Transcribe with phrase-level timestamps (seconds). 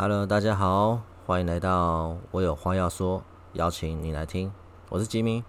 [0.00, 3.20] Hello，大家好，欢迎来到我有话要说，
[3.54, 4.52] 邀请你来听。
[4.90, 5.42] 我是吉米。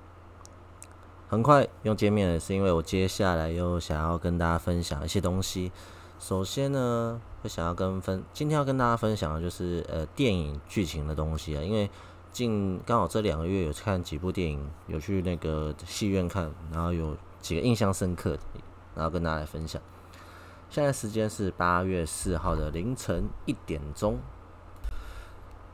[1.27, 5.71] 很快用见面了，是因为我接下来又想要跟大家分享一些东西。
[6.17, 11.87] 首先呢，会想要跟分，今天要跟大家分享的就是呃电影剧情的东西啊，因为
[12.31, 18.39] 近刚好这两个月有看几部电影，有去那个戏院看，然后有几个印象深刻的，
[18.95, 19.79] 然后跟大家来分享。
[20.71, 24.17] 现在时间是八月四号的凌晨一点钟。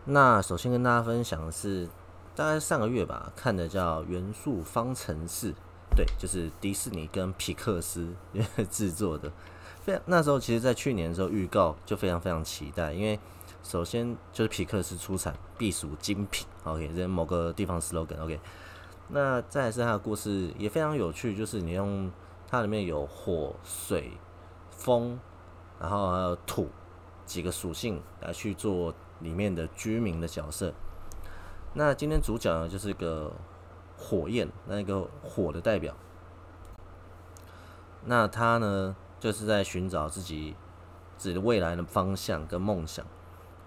[0.06, 1.90] 那首先跟大家分享的是，
[2.36, 5.52] 大概上个月吧看的叫《元素方程式》，
[5.96, 8.14] 对，就是迪士尼跟皮克斯
[8.70, 9.32] 制作的。
[9.82, 13.20] 非常那时候其实，在去年的时候预告就非常非常期待，因为
[13.64, 18.40] 首先就是皮克斯出产必属精品，OK，这某个地方 slogan，OK。
[19.10, 22.12] 那再是它的故事也非常有趣，就是你用
[22.50, 24.12] 它里面有火、水。
[24.78, 25.18] 风，
[25.80, 26.70] 然后还有土
[27.26, 30.74] 几个属性来去做里面的居民的角色。
[31.74, 33.34] 那今天主角呢，就是一个
[33.98, 35.94] 火焰，那个火的代表。
[38.06, 40.56] 那他呢，就是在寻找自己
[41.18, 43.06] 自己的未来的方向跟梦想。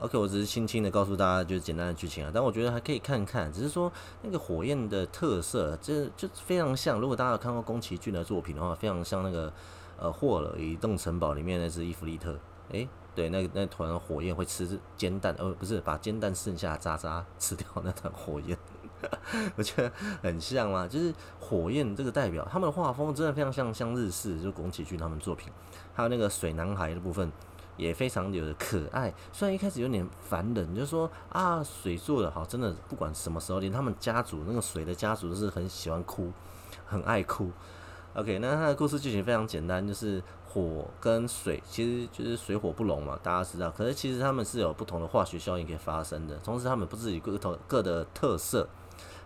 [0.01, 2.31] OK，我只是轻轻的告诉大家，就是简单的剧情啊。
[2.33, 7.01] 但我觉得还可以看看，只是说那个火焰的特色，这就非常像。
[7.01, 9.53] 如果大家有看过宫崎骏的作品的话，非常像那个。
[10.01, 12.39] 呃，霍尔移动城堡里面那只伊芙利特，
[12.71, 12.89] 诶，
[13.19, 18.57] 对，那那团火焰会吃煎蛋，呃，不是把煎蛋剩下渣渣吃掉 那团火焰，
[19.59, 19.91] 我觉得
[20.23, 25.53] 很像嘛，就是火焰这个代表，他们的画风真的非常像像日式，就宫崎骏他们作品，
[25.93, 27.29] 还有那个水男孩的部分
[27.77, 36.31] 也非常有的可爱，虽然一开始有点烦人，就是说啊，水做的好，真的不管什么时候，连他们家族那个水的家族是很喜欢哭，
[36.87, 37.51] 很爱哭。
[38.15, 43.71] OK，那他的故事剧情非常简单，就是火跟水其实就是水火不容嘛，大家知道。
[43.71, 48.69] 可是其实他们是有不同的化学效应可以发生的，同时他们不自己各头各的特色，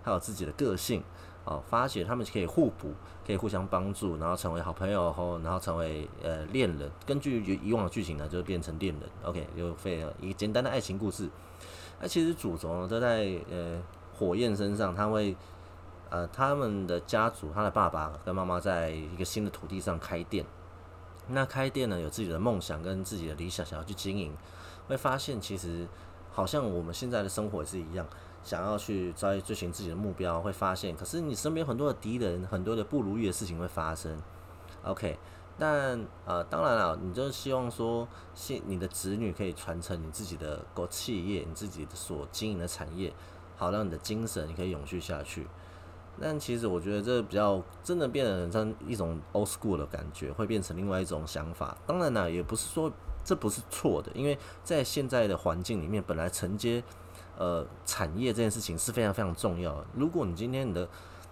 [0.03, 1.03] 还有自己的个性，
[1.45, 2.93] 哦，发觉他们可以互补，
[3.27, 6.91] 可以互相帮助，然后成为好朋友后，然后成为呃恋人。
[7.07, 9.09] 根据以往的剧情呢，就变成恋人。
[9.23, 11.29] OK，就非常一个简单的爱情故事。
[12.01, 13.81] 那其实主轴呢都在呃
[14.19, 15.37] 火焰身上，他会。
[16.11, 20.45] 呃，他们的家族，他的爸爸跟妈妈在一个新的土地上开店。
[21.29, 24.37] 那开店呢，有自己的梦想跟自己的理想，想要去经营。
[24.89, 25.87] 会发现其实
[26.31, 28.07] 好像我们现在的生活也是一样，
[28.43, 34.21] 想要去追追寻自己的目标，会发现，可是你身边很多的敌人，很多的不如意的事情会发生。
[34.83, 35.17] OK，
[35.57, 43.13] 但呃，当然了，你就希望说，现你的子女可以传承你自己的国企业，你自己所经营的产业，
[43.57, 45.47] 好让你的精神可以永续下去。
[46.21, 51.77] 但其实我觉得这比较真的变得像一种 old school 的感觉，会变成另外一种想法。
[51.87, 52.93] 当然呢，也不是说
[53.25, 56.83] 这不是错的，因为在现在的环境里面，本来承接
[57.37, 59.87] 呃产业这件事情是非常非常重要的。
[59.95, 60.89] 如果你今天你的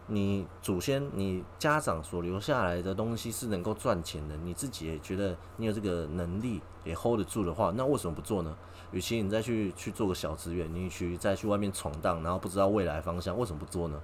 [0.06, 8.56] 你祖先、你家长所留下来的东西是能够赚钱的，你自己也觉得你有这个能力也 hold 得住的话，那为什么不做呢？
[8.90, 14.00] 与其你再去去做个小职员，你去再去外面闯荡，然后不知道未来方向，为什么不做呢？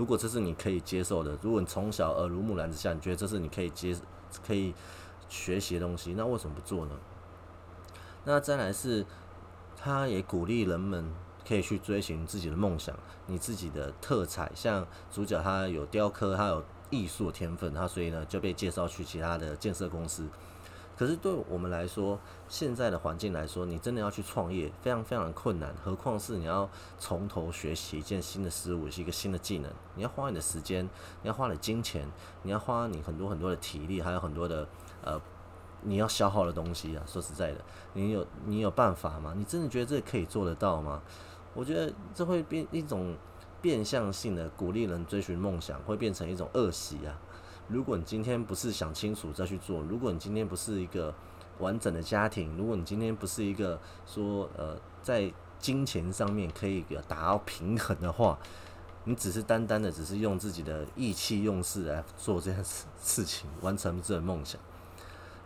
[0.00, 3.94] 如果这是你可以接受的，如果你从小耳濡目染之下，你觉得这是你可以接、
[4.46, 4.72] 可以
[5.28, 6.92] 学习的东西，那为什么不做呢？
[8.24, 9.04] 那再来是，
[9.76, 11.12] 他也鼓励人们
[11.46, 20.26] 可以去追寻自己的梦想，你自己的特彩，像主角他有雕刻，他有艺术的天分，他所以呢就被介绍去其他的建设公司。
[21.00, 25.74] 可是对我们来说，现在的环境来说，你真的要去创业，非常非常的困难。
[25.82, 26.68] 何况是你要
[26.98, 30.84] 从头学习一件新的事物，是一个新的技能，你要花你的时间，
[31.22, 32.06] 你要花你的金钱，
[32.42, 34.68] 你要花你很多很多的体力，还有很多的
[35.02, 35.18] 呃
[35.80, 37.02] 你要消耗的东西啊。
[37.06, 39.32] 说实在的，你有你有办法吗？
[39.34, 41.00] 你真的觉得这可以做得到吗？
[41.54, 43.16] 我觉得这会变一种
[43.62, 47.18] 变相性的鼓励人追寻梦想，会变成一种恶习啊。
[47.70, 51.14] 如果你今天不是想清楚再去做，如果你今天不是一个
[51.58, 58.38] 完整的家庭，如果你今天不是一个说呃在金钱上面可以达到平衡的话，
[59.04, 64.60] 你只是单单的只是用自己的意气用事来做这件事事情，完成这个梦想，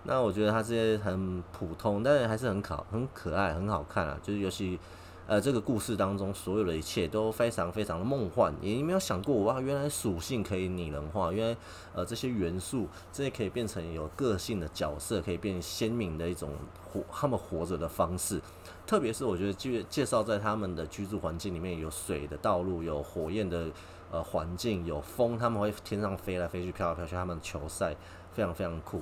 [0.04, 4.78] 那我觉得他这些很普通，但是还是很可很可爱很好看啊，就是尤其。
[5.26, 11.56] 呃，这个故事当中所有的一切都非常非常的梦幻，也没有想过哇，原来属性可以拟人化，原来
[11.94, 16.50] 呃这些元素这些可以变成有个性的角色，可以变鲜明的一种
[16.92, 18.38] 活他们活着的方式。
[18.86, 23.68] 特别是我觉得介介绍在他们的居住环境里面有水的道路，有火焰的
[24.10, 27.96] 呃环境，有风，他们会天上飞来飞去，飘来飘去，他们球赛
[28.34, 29.00] 非常非常酷。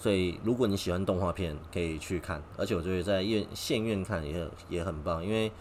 [0.00, 5.52] 所以如果你喜欢动画片，可以去看，而且我觉得在院县院看也也很棒，因为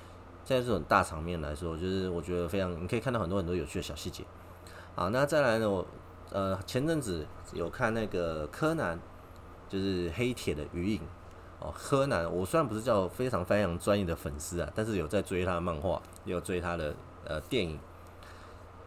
[0.46, 4.24] 在这种大场面来说，就是我觉得非常，你可以看到很多很多有趣的小细节。
[4.96, 5.86] 好，那再来呢，我
[6.32, 8.98] 呃前阵子有看那个柯南，
[9.68, 11.02] 就是黑铁的余影
[11.60, 16.96] 哦，柯南，我虽然不是叫非常非常专业的粉丝啊，但是有在追他的漫画，也有追他的
[17.26, 17.78] 呃电影。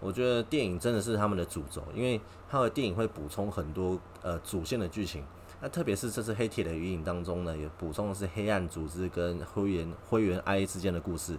[0.01, 2.19] 我觉得电影真的是他们的主轴，因为
[2.51, 5.23] 他的电影会补充很多呃主线的剧情。
[5.63, 11.39] 那特别是这次黑铁的余影当中呢，也补充的是黑暗组织跟灰原灰原哀之间的故事。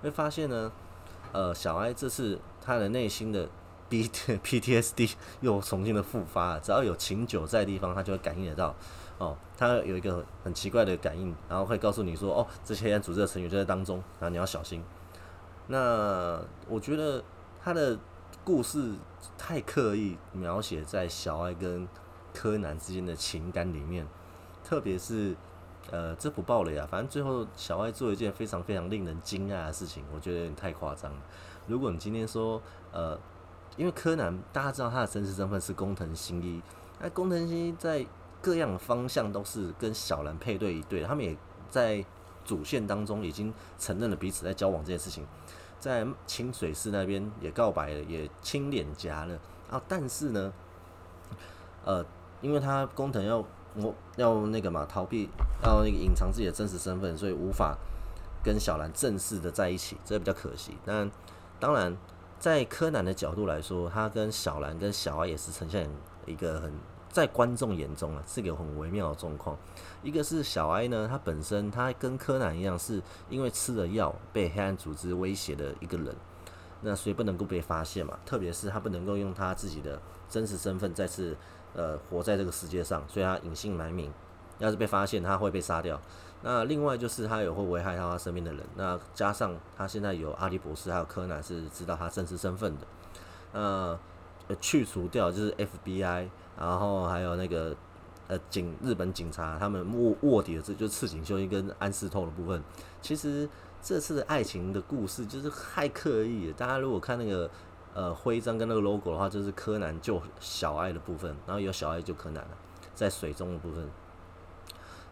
[0.00, 0.70] 会发现呢，
[1.32, 3.48] 呃，小哀这次他的内心的
[3.88, 5.10] B T P T S D
[5.42, 8.72] 又重新的复发，只要有琴酒在的地方，他就会感应得到。
[9.18, 14.80] 哦，他有一个很奇怪的感应，然后会告诉你说，哦，这些黑暗组织的成员就在当中，然后你要小心。
[15.66, 17.24] 那我觉得
[17.60, 17.98] 他的
[18.44, 18.92] 故事
[19.36, 21.88] 太刻意描写在小哀跟
[22.36, 24.06] 柯南之间的情感里面，
[24.62, 25.34] 特别是，
[25.90, 31.16] 呃，这不爆雷啊，反正最后小爱做一件非常非常令人惊讶的事情，我觉得有点太夸张了。
[31.66, 32.60] 如果你今天说，
[32.92, 33.18] 呃，
[33.78, 36.60] 因为柯南大家知道他的真实身份是工藤新一，
[37.00, 38.04] 那工藤新一在
[38.42, 41.34] 各样的方向都是跟小兰配对一对，他们也
[41.70, 42.04] 在
[42.44, 45.26] 主线当中已经承认了彼此在交往这件事情，
[45.80, 49.38] 在清水寺那边也告白了，也亲脸颊了
[49.70, 50.52] 啊，但是呢，
[51.86, 52.04] 呃。
[52.40, 53.44] 因为他工藤要
[53.74, 55.28] 我要那个嘛逃避，
[55.62, 57.76] 要那个隐藏自己的真实身份，所以无法
[58.42, 60.76] 跟小兰正式的在一起，这比较可惜。
[60.84, 61.10] 但
[61.58, 61.96] 当然，
[62.38, 65.88] 在柯南的角度来说，他跟小兰跟小爱也是呈现
[66.26, 66.72] 一个很
[67.10, 69.56] 在观众眼中啊是个很微妙的状况。
[70.02, 76.14] 一个是小哀呢，他本身他跟柯南一样，是因为吃了药被黑暗组织威胁的一个人，
[76.82, 78.18] 那所以不能够被发现嘛。
[78.24, 81.36] 特别是他不能够用他自己的真实身份再次。
[81.76, 84.10] 呃，活在这个世界上，所以他隐姓埋名。
[84.58, 86.00] 要是被发现，他会被杀掉。
[86.42, 88.62] 那另外就是他也会危害到他身边的人。
[88.74, 92.86] 那加上他现在有阿笠博士，还有柯南是知道他真实身份的。
[93.52, 93.98] 呃，
[94.58, 96.28] 去除掉就是 FBI，
[96.58, 97.76] 然后还有那个
[98.28, 102.62] 呃警日本警察他们卧卧底的这就是赤井秀一跟安室透的部分。
[103.02, 103.46] 其实
[103.82, 106.54] 这次的爱情的故事就是太刻意了。
[106.54, 107.50] 大家如果看那个。
[107.96, 112.50] 呃，徽章跟那个 logo 的话，就是柯南救小爱的部分，然后有小爱救柯南了，
[112.94, 113.88] 在水中的部分。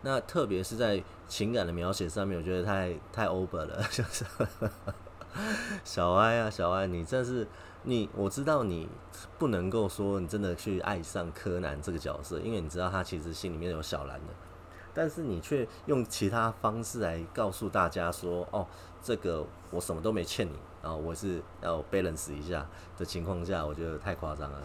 [0.02, 4.26] 那特别是在情感的描写上面，我觉得太太 over 了， 就是
[5.82, 7.48] 小爱啊，小爱，你真是
[7.84, 8.86] 你，我知道你
[9.38, 14.34] 不能够说你真的去爱上柯南这个角色，因为你知道他其实心里面有小兰的，
[14.94, 18.66] 但是你却用其他方式来告诉大家说，哦，
[19.02, 20.52] 这个我什么都没欠你。
[20.82, 22.66] 然后我是要 balance 一下
[22.98, 24.58] 的情况下，我觉得太夸张了。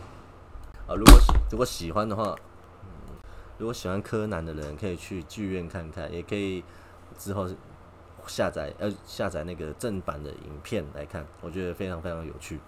[0.86, 2.36] 啊，如果如果喜欢的话，
[2.84, 3.16] 嗯，
[3.58, 6.62] 如果喜欢柯南的人可以去剧院看看，也可以
[7.18, 7.48] 之后
[8.28, 12.60] 下载呃下载那个正版的影片来看，我觉得非常非常有趣。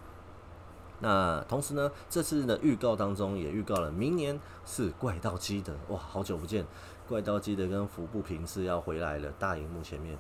[1.02, 6.66] 那同时呢，这次的预告当中也预告了明年是怪盗基德，哇，好久不见，
[7.08, 10.18] 怪盗基德跟服部平是要回来了，大荧幕前面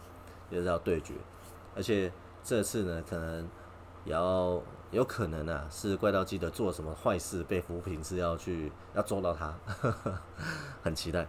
[0.49, 1.13] 也是要对决，
[1.75, 2.11] 而且。
[2.43, 3.47] 这次呢，可能
[4.03, 9.53] 也要有可能啊，是怪盗基德做什么坏事，被扶贫是要去要捉到他，
[10.81, 11.27] 很期待。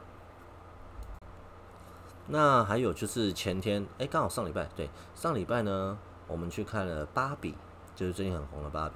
[2.28, 7.54] 那还有就是前天，哎，刚好上礼拜，对，上礼拜呢，我们去看了芭比，
[7.94, 8.94] 就是最近很红的芭比。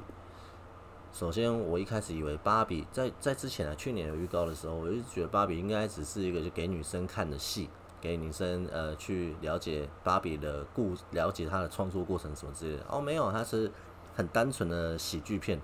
[1.17, 7.71] 首先，我一开始以为芭比在在之前啊，去年有预告的时候，我就觉得芭比应该只是一个就给女生看的戏。
[8.03, 13.73] 给女生呃去了解芭比的故，了解她的创作过程什么之类的哦，没有，它是
[14.15, 15.59] 很单纯的喜剧片，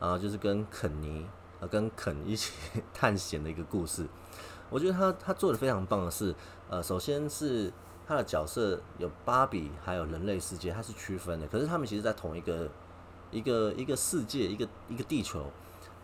[0.00, 1.26] 然后就是跟肯尼
[1.58, 2.52] 呃跟肯一起
[2.94, 4.06] 探险的一个故事。
[4.70, 6.32] 我觉得他他做的非常棒的是，
[6.70, 7.72] 呃，首先是
[8.06, 12.70] 他的角色有芭比还有人类世界，它是区分的，可是他们其实在同一个
[13.34, 15.44] 一个一个世界一个一个地球，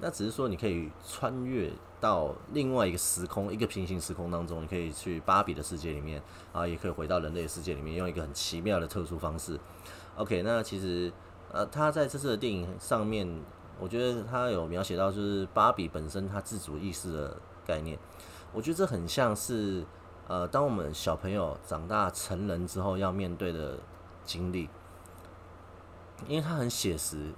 [0.01, 1.73] 那只是说你可以穿越。
[2.01, 9.61] 到另外一个时空，一个平行时空当中，你可以去芭比的世界里面啊，也可以回到人类世界里面，用一个很奇妙的特殊方式。
[10.17, 11.13] OK，那其实
[11.53, 13.29] 呃，他在这次的电影上面，
[13.79, 17.99] 我觉得他有描写到就是芭比本身他自主意识的概念，
[18.55, 19.85] 我觉得这很像是
[20.27, 23.79] 呃，当我们小朋友长大成人之后要面对的
[24.25, 24.71] 经历，
[26.27, 27.33] 因为他很写实，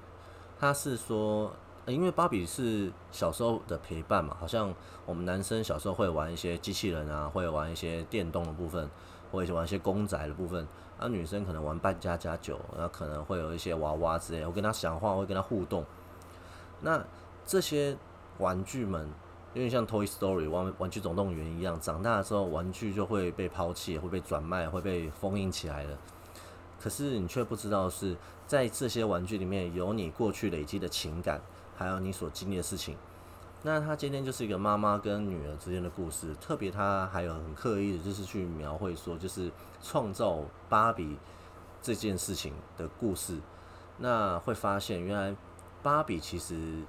[0.59, 1.53] 他是说。
[1.85, 4.73] 因为芭比是小时候的陪伴嘛，好像
[5.05, 8.89] 我们男生小时候会玩一些机器人啊，会玩一些电动的部分，
[9.33, 10.65] 或者玩一些公仔的部分。
[11.01, 15.85] 那女生可能玩扮家家酒，那可能会有一些娃娃之类，我跟她讲话，会跟她互动。
[16.83, 17.05] 那
[17.45, 17.97] 这些
[18.39, 19.09] 玩具们
[19.55, 25.99] 有点像 Toy Story 玩玩具总动员一样，长大之后玩具就会被抛弃，会被转卖，会被封印起来了。
[26.81, 28.17] 可是你却不知道是
[28.53, 31.41] 在这些玩具里面有你过去累积的情感，
[31.75, 32.99] 还有你所经历的事情。
[33.63, 39.51] 那他今天就是一个妈妈跟女儿之间的故事，特别他还有很刻意的，就是去描绘说，就是
[39.83, 41.17] 创造芭比
[41.81, 43.39] 这件事情的故事。
[43.97, 45.35] 那会发现，原来
[45.83, 46.83] 芭比其实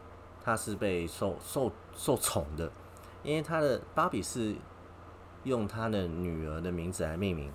[0.43, 2.69] 她是被受受受宠的，
[3.23, 4.53] 因为她的芭比是
[5.45, 7.49] 用她的女儿的名字来命名，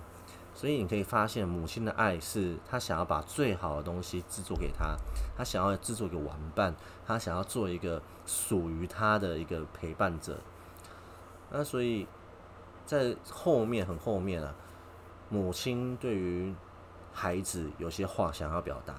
[0.59, 4.97] 所以你可以发现母亲的爱是她想要把最好的东西制作给她，
[5.37, 6.75] 她想要制作一个玩伴，
[7.07, 10.37] 她想要做一个属于她的一个陪伴者。
[11.49, 12.05] 那所以
[12.85, 14.53] 在后面很后面啊，
[15.29, 16.53] 母亲对于
[17.13, 18.93] 孩子有些话想要表达。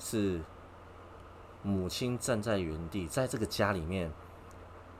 [0.00, 0.40] 是
[1.62, 4.10] 母亲站在原地，在这个家里面，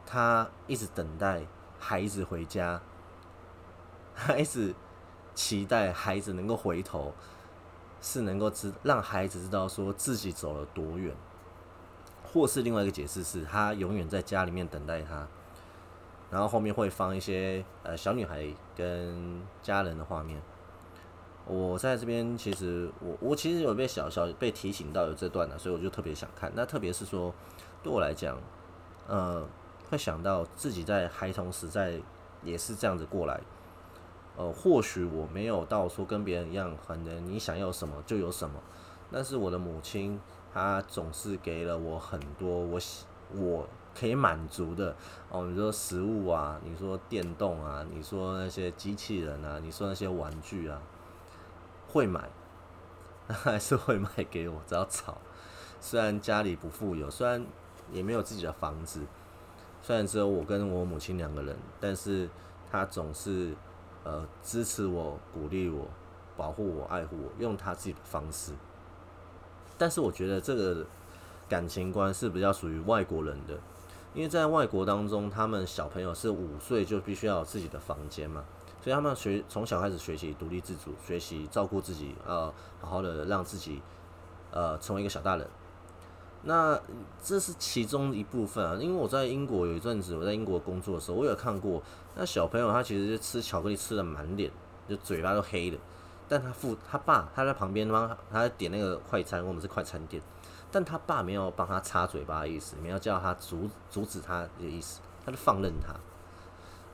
[0.07, 1.43] 她一直等待
[1.81, 2.81] 孩子回家，
[4.15, 4.73] 孩子
[5.35, 7.13] 期待孩子能够回头，
[8.01, 11.15] 是能够知让孩子知道说自己走了多远，
[12.23, 15.27] 或是另外一个解释是，他永远在家里面等待他，
[16.31, 18.47] 然后后面会放一些呃小女孩
[18.77, 20.41] 跟家人的画面。
[21.45, 26.53] 我在这边，其实我我其实有被小小被提醒到有这段的，所以我就特别想看。
[26.55, 27.35] 那特别是说，
[27.83, 28.39] 对我来讲，
[29.09, 29.45] 呃，
[29.91, 31.95] 会想到自己在孩童时代
[32.45, 33.41] 也是这样子过来。
[34.37, 38.61] 呃，或许我没有到说跟别人一样，可能你想要什么就有什么，
[39.11, 40.19] 但是我的母亲
[40.53, 42.81] 她总是给了我很多我
[43.35, 44.97] 我可以满足的
[45.29, 45.47] 哦。
[45.47, 50.81] 你说食物啊，你说电动啊，你说那些机器人啊，你说那些玩具啊。
[51.89, 52.31] 会买，
[53.29, 55.19] 还是会买给我，只要吵。
[55.79, 57.45] 虽然家里不富有，虽然
[57.91, 59.03] 也没有自己的房子，
[59.83, 62.31] 虽然只有我跟我母亲两个人，但是
[62.71, 63.55] 她总是
[64.05, 65.87] 呃支持我、鼓励我、
[66.37, 68.53] 保护我、爱护我，用他自己的方式。
[69.79, 70.87] 但是我觉得这个
[71.49, 73.59] 感情观是比较属于外国人的，
[74.15, 78.45] 因为在外国当中，他们小朋友是五岁就必须要有自己的房间嘛。
[78.81, 83.81] 所以他们学从小开始学习独立自主，学习照顾自己，呃，好好的让自己，
[84.51, 85.49] 呃，成为一个小大人。
[86.45, 86.81] 那
[87.23, 91.81] 这是其中一部分啊，因为我在英国有一阵子，我在英国工作的时候，我有看过
[92.17, 94.51] 那小朋友，他其实吃巧克力吃的满脸，
[94.89, 95.79] 就嘴巴都黑的，
[96.29, 100.21] 但他父他爸他在旁边帮他在点那个快餐，我们是快餐店，
[100.71, 105.95] 但他爸没有帮他擦嘴巴的意思，没有叫他阻阻止他的意思，他就放任他。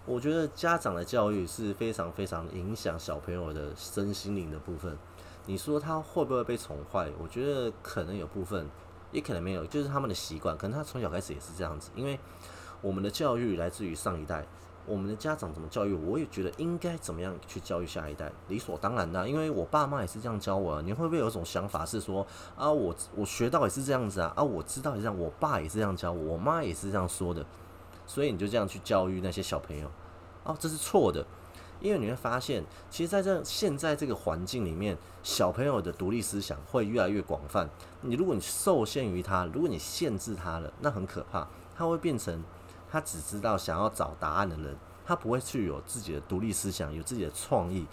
[0.04, 4.96] 我觉得家长的教育是非常非常影响小朋友的身心灵的部分。
[5.46, 7.10] 你说他会不会被宠坏？
[7.18, 8.66] 我觉得可能有部分，
[9.12, 10.56] 也可能没有，就是他们的习惯。
[10.56, 11.90] 可能他从小开始也是这样子。
[11.94, 12.18] 因为
[12.80, 14.46] 我们的教育来自于上一代，
[14.86, 19.28] 我们的家长怎么教育，我也觉得应该怎么样去教育下一代，理所当然的。
[19.28, 20.80] 因为我爸妈也是这样教我。
[20.82, 27.44] 你会不会有种想法是说啊，我我学到也是这样子啊，啊，我知道也这样，我爸也是这样教我，我妈也是这样说的。
[28.06, 29.90] 所以你就这样去教育那些小朋友，
[30.44, 31.26] 哦，这是错的，
[31.80, 37.68] 因为你会发现，其实在这现在这个环境里面，小朋友的独立思想会越来越广泛。
[38.00, 42.42] 你如果你受限于他，如果你限制他了，那很可怕，他会变成
[42.90, 47.86] 他只知道想要找答案的人，他不会去有自己的独立思想，有自己的创意，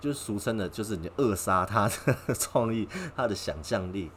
[0.00, 1.88] 就是俗称的，就是你扼杀他
[2.26, 4.10] 的创意，他的想象力。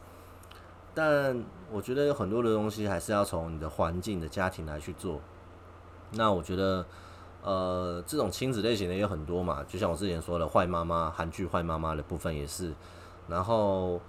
[0.94, 5.20] 但我觉得有很多的东西还是要从你的环境、的家庭来去做。
[6.12, 6.86] 那我觉得，
[7.46, 12.74] 呃，这种亲子类型的也有很多嘛，就像我之前说的，坏妈妈韩剧坏妈妈的部分也是。
[13.28, 14.02] 然后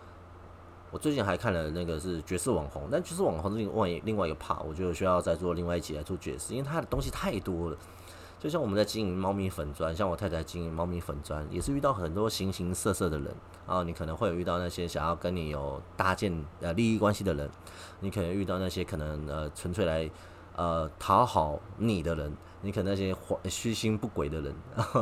[0.91, 7.77] 我最近还看了那个是角色网红，但角色网红是另外另外一个 part，我觉得需要再做另外一集来做角色，因为它的东西太多了。
[8.41, 13.35] 就像我们在经营猫咪粉砖，像我太太经营猫咪粉砖，也是遇到很多形形色色的人
[13.67, 13.83] 啊。
[13.83, 17.51] 你可能会有遇到那些想要跟你有搭建呃利益关系的人，
[18.01, 20.11] 你可能遇到那些可能呃纯粹来。
[20.57, 23.15] 呃，讨好你的人，你可能那些
[23.51, 24.55] 虚心不轨的人，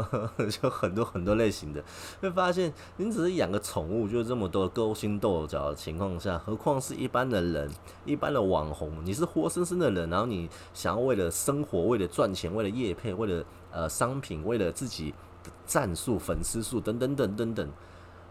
[0.51, 1.81] 就很多很多类型的，
[2.21, 7.71] 会发现你只是养个宠物，就这么多勾心斗角的情况下，何况是一般的人，
[8.05, 17.71] 一般的网红，你是活生生的人，然后你想要为了生活，为了赚钱，为了业配，为了呃商品，为了自己的战术、粉丝数等等等等等，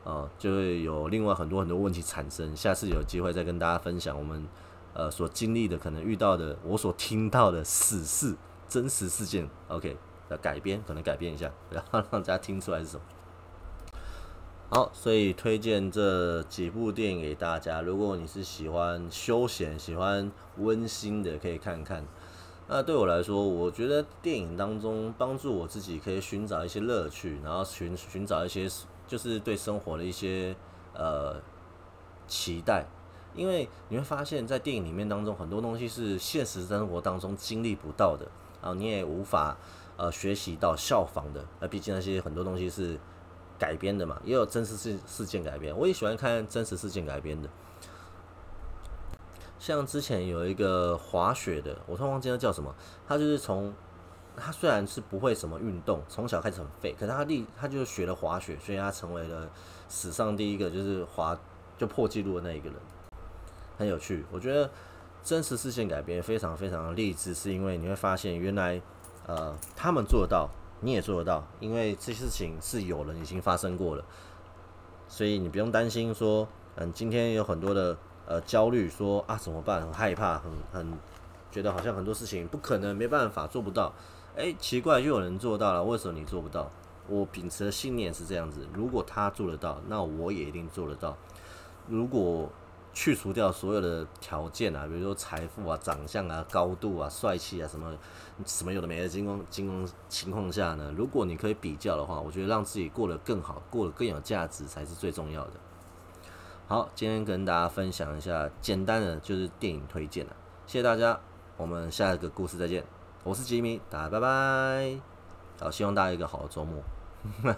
[0.03, 2.53] 啊，就会有另外很多很多问题产生。
[2.53, 4.45] 下次有机会再跟大家分享我们。
[4.93, 8.35] 呃，所经历的可能遇到的，我所听到的史事、
[8.67, 9.97] 真实事件，OK，
[10.29, 13.03] 要改编，可能改编一下，然后 让大家听出来是什么。
[14.69, 17.81] 好，所以推荐这几部电影给大家。
[17.81, 22.05] 如果你是喜欢休闲、喜欢温馨的，可以看看。
[22.67, 28.67] 那对我来说，我觉得电影当中帮助我自己可以寻找一些乐趣，然后寻寻找一些
[29.05, 30.55] 就是对生活的一些
[30.93, 31.39] 呃
[32.25, 32.85] 期待。
[33.35, 38.25] 因为你会发现在电影里面当中，很多东西是现实生活当中经历不到的，
[38.61, 39.57] 然后你也无法
[39.97, 41.45] 呃学习到效仿的。
[41.59, 42.99] 那毕竟那些很多东西是
[43.57, 45.75] 改编的嘛，也有真实事事件改编。
[45.77, 47.49] 我也喜欢看真实事件改编的。
[49.59, 52.75] 像之前有一个滑雪的，我突然忘记他叫什么。
[53.07, 53.73] 他就是从
[54.35, 59.49] 他虽然是不会什么运动，从小开始很废，可是他立他就学了滑雪，所以他成为了
[59.87, 61.39] 史上第一个就是滑
[61.77, 62.77] 就破纪录的那一个人。
[63.83, 64.69] 很有趣，我觉得
[65.21, 68.81] 真实事件改编非常非常励志，是因为你会发现原来
[69.27, 70.49] 呃他们做得到，
[70.79, 74.05] 你也做得到，因为这些事情是有人已经发生过了，
[75.09, 80.93] 所以你不用担心说，嗯，今天有很多的呃焦虑，说啊怎么办，很害怕，很很
[81.51, 83.91] 觉得好像很多事情不可能，没办法做不到，
[84.37, 86.71] 哎，奇怪，就有人做到了，为什么你做不到？
[87.09, 91.17] 我秉持的信念是这样子，如果他做得到，那我也一定做得到，
[91.89, 92.49] 如果。
[92.93, 97.91] 去除掉所有的条件啊，比如说财富啊、长相啊、高度啊、帅气啊什么
[98.45, 105.53] 什么有的没的金光金光情况下呢，如果你可以比较的话，我觉得让自己过得更好、过得更有价值才是最重要的。
[106.67, 110.35] 好，今天跟大家分享一下简单的就是电影推荐了，
[110.65, 111.19] 谢谢大家，
[111.57, 112.83] 我们下一个故事再见，
[113.23, 114.99] 我是吉米，大家拜拜，
[115.59, 116.81] 好，希望大家有一个好的周末，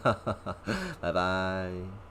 [1.00, 2.05] 拜拜。